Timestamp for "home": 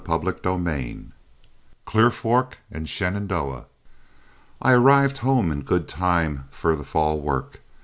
5.19-5.51